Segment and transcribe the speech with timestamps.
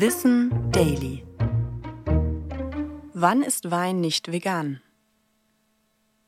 [0.00, 1.26] Wissen Daily.
[3.14, 4.80] Wann ist Wein nicht vegan?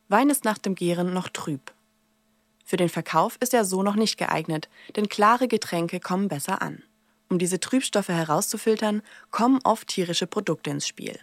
[0.08, 1.72] Wein ist nach dem Gären noch trüb.
[2.64, 6.82] Für den Verkauf ist er so noch nicht geeignet, denn klare Getränke kommen besser an.
[7.28, 11.16] Um diese Trübstoffe herauszufiltern, kommen oft tierische Produkte ins Spiel.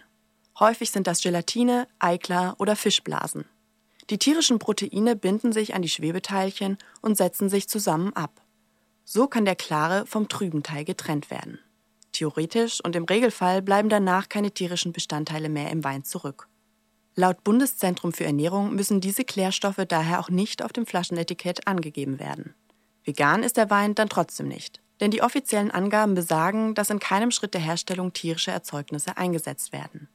[0.58, 3.44] Häufig sind das Gelatine, Eiklar oder Fischblasen.
[4.08, 8.40] Die tierischen Proteine binden sich an die Schwebeteilchen und setzen sich zusammen ab.
[9.04, 11.58] So kann der klare vom trüben Teil getrennt werden.
[12.18, 16.48] Theoretisch und im Regelfall bleiben danach keine tierischen Bestandteile mehr im Wein zurück.
[17.14, 22.56] Laut Bundeszentrum für Ernährung müssen diese Klärstoffe daher auch nicht auf dem Flaschenetikett angegeben werden.
[23.04, 27.30] Vegan ist der Wein dann trotzdem nicht, denn die offiziellen Angaben besagen, dass in keinem
[27.30, 30.08] Schritt der Herstellung tierische Erzeugnisse eingesetzt werden.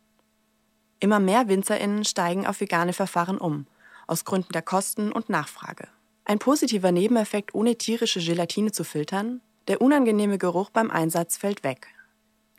[0.99, 3.65] Immer mehr Winzerinnen steigen auf vegane Verfahren um,
[4.07, 5.87] aus Gründen der Kosten und Nachfrage.
[6.25, 11.87] Ein positiver Nebeneffekt, ohne tierische Gelatine zu filtern, der unangenehme Geruch beim Einsatz fällt weg.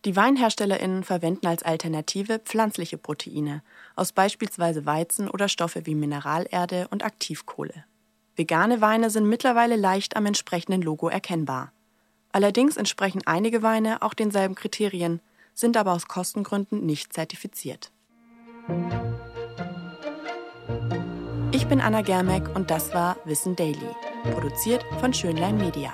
[0.05, 3.63] Die Weinherstellerinnen verwenden als Alternative pflanzliche Proteine
[3.97, 7.85] aus beispielsweise Weizen oder Stoffe wie Mineralerde und Aktivkohle.
[8.37, 11.73] Vegane Weine sind mittlerweile leicht am entsprechenden Logo erkennbar.
[12.33, 15.21] Allerdings entsprechen einige Weine auch denselben Kriterien,
[15.55, 17.91] sind aber aus Kostengründen nicht zertifiziert.
[21.53, 23.79] Ich bin Anna Germeck und das war Wissen Daily,
[24.33, 25.93] produziert von Schönlein Media.